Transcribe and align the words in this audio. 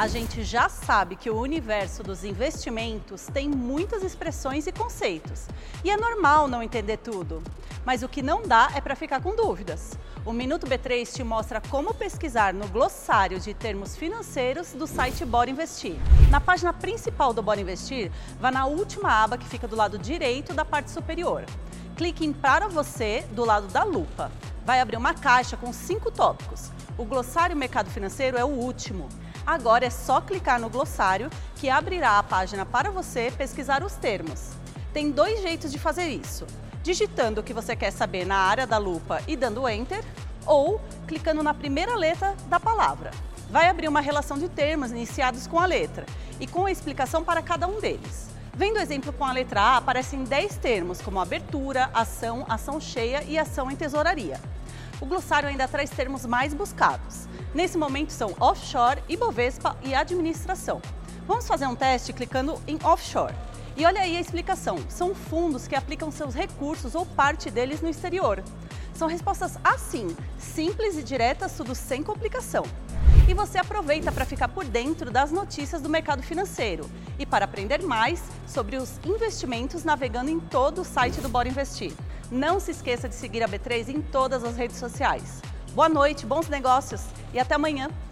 A 0.00 0.08
gente 0.08 0.42
já 0.42 0.66
sabe 0.70 1.14
que 1.14 1.28
o 1.28 1.38
universo 1.38 2.02
dos 2.02 2.24
investimentos 2.24 3.26
tem 3.26 3.46
muitas 3.46 4.02
expressões 4.02 4.66
e 4.66 4.72
conceitos. 4.72 5.46
E 5.84 5.90
é 5.90 5.96
normal 5.98 6.48
não 6.48 6.62
entender 6.62 6.96
tudo. 6.96 7.42
Mas 7.84 8.02
o 8.02 8.08
que 8.08 8.22
não 8.22 8.40
dá 8.40 8.70
é 8.74 8.80
para 8.80 8.96
ficar 8.96 9.20
com 9.20 9.36
dúvidas. 9.36 9.92
O 10.24 10.32
Minuto 10.32 10.66
B3 10.66 11.12
te 11.12 11.22
mostra 11.22 11.60
como 11.60 11.92
pesquisar 11.92 12.54
no 12.54 12.66
glossário 12.68 13.38
de 13.38 13.52
termos 13.52 13.94
financeiros 13.94 14.72
do 14.72 14.86
site 14.86 15.22
Bora 15.26 15.50
Investir. 15.50 15.96
Na 16.30 16.40
página 16.40 16.72
principal 16.72 17.34
do 17.34 17.42
Bora 17.42 17.60
Investir, 17.60 18.10
vá 18.40 18.50
na 18.50 18.64
última 18.64 19.22
aba 19.22 19.36
que 19.36 19.46
fica 19.46 19.68
do 19.68 19.76
lado 19.76 19.98
direito 19.98 20.54
da 20.54 20.64
parte 20.64 20.90
superior. 20.90 21.44
Clique 21.94 22.24
em 22.24 22.32
Para 22.32 22.68
Você 22.68 23.22
do 23.32 23.44
lado 23.44 23.66
da 23.66 23.84
lupa. 23.84 24.32
Vai 24.64 24.80
abrir 24.80 24.96
uma 24.96 25.12
caixa 25.12 25.58
com 25.58 25.74
cinco 25.74 26.10
tópicos. 26.10 26.70
O 26.96 27.04
glossário 27.04 27.54
mercado 27.54 27.90
financeiro 27.90 28.38
é 28.38 28.44
o 28.44 28.48
último. 28.48 29.06
Agora 29.46 29.86
é 29.86 29.90
só 29.90 30.20
clicar 30.20 30.60
no 30.60 30.70
glossário 30.70 31.30
que 31.56 31.68
abrirá 31.68 32.18
a 32.18 32.22
página 32.22 32.64
para 32.64 32.90
você 32.90 33.32
pesquisar 33.36 33.82
os 33.82 33.94
termos. 33.94 34.50
Tem 34.92 35.10
dois 35.10 35.40
jeitos 35.42 35.70
de 35.70 35.78
fazer 35.78 36.08
isso: 36.08 36.46
digitando 36.82 37.40
o 37.40 37.44
que 37.44 37.54
você 37.54 37.74
quer 37.74 37.90
saber 37.90 38.24
na 38.24 38.36
área 38.36 38.66
da 38.66 38.78
lupa 38.78 39.22
e 39.26 39.36
dando 39.36 39.68
Enter, 39.68 40.04
ou 40.46 40.80
clicando 41.06 41.42
na 41.42 41.54
primeira 41.54 41.94
letra 41.94 42.34
da 42.46 42.58
palavra. 42.58 43.10
Vai 43.50 43.68
abrir 43.68 43.88
uma 43.88 44.00
relação 44.00 44.38
de 44.38 44.48
termos 44.48 44.90
iniciados 44.90 45.46
com 45.46 45.58
a 45.58 45.66
letra 45.66 46.06
e 46.38 46.46
com 46.46 46.66
a 46.66 46.70
explicação 46.70 47.24
para 47.24 47.42
cada 47.42 47.66
um 47.66 47.80
deles. 47.80 48.28
Vendo 48.54 48.76
o 48.76 48.80
exemplo 48.80 49.12
com 49.12 49.24
a 49.24 49.32
letra 49.32 49.60
A, 49.60 49.76
aparecem 49.78 50.24
10 50.24 50.56
termos, 50.56 51.00
como 51.00 51.20
abertura, 51.20 51.90
ação, 51.94 52.44
ação 52.48 52.80
cheia 52.80 53.22
e 53.24 53.38
ação 53.38 53.70
em 53.70 53.76
tesouraria. 53.76 54.40
O 55.00 55.06
glossário 55.06 55.48
ainda 55.48 55.66
traz 55.66 55.88
termos 55.90 56.26
mais 56.26 56.52
buscados. 56.52 57.26
Nesse 57.54 57.78
momento 57.78 58.10
são 58.10 58.34
offshore, 58.38 59.02
Ibovespa 59.08 59.76
e 59.82 59.94
administração. 59.94 60.82
Vamos 61.26 61.46
fazer 61.46 61.66
um 61.66 61.74
teste 61.74 62.12
clicando 62.12 62.60
em 62.66 62.78
offshore. 62.84 63.34
E 63.76 63.86
olha 63.86 64.02
aí 64.02 64.16
a 64.16 64.20
explicação: 64.20 64.78
são 64.88 65.14
fundos 65.14 65.66
que 65.66 65.74
aplicam 65.74 66.10
seus 66.10 66.34
recursos 66.34 66.94
ou 66.94 67.06
parte 67.06 67.50
deles 67.50 67.80
no 67.80 67.88
exterior. 67.88 68.42
São 68.92 69.08
respostas 69.08 69.56
assim, 69.64 70.14
simples 70.38 70.98
e 70.98 71.02
diretas, 71.02 71.54
tudo 71.56 71.74
sem 71.74 72.02
complicação. 72.02 72.64
E 73.26 73.32
você 73.32 73.58
aproveita 73.58 74.12
para 74.12 74.26
ficar 74.26 74.48
por 74.48 74.64
dentro 74.64 75.10
das 75.10 75.30
notícias 75.32 75.80
do 75.80 75.88
mercado 75.88 76.22
financeiro 76.22 76.84
e 77.18 77.24
para 77.24 77.46
aprender 77.46 77.82
mais 77.82 78.22
sobre 78.46 78.76
os 78.76 79.00
investimentos 79.04 79.84
navegando 79.84 80.30
em 80.30 80.38
todo 80.38 80.82
o 80.82 80.84
site 80.84 81.20
do 81.20 81.28
Bora 81.28 81.48
Investir. 81.48 81.92
Não 82.30 82.60
se 82.60 82.70
esqueça 82.70 83.08
de 83.08 83.14
seguir 83.16 83.42
a 83.42 83.48
B3 83.48 83.88
em 83.88 84.00
todas 84.00 84.44
as 84.44 84.56
redes 84.56 84.76
sociais. 84.76 85.42
Boa 85.74 85.88
noite, 85.88 86.24
bons 86.24 86.48
negócios 86.48 87.02
e 87.34 87.40
até 87.40 87.56
amanhã! 87.56 87.90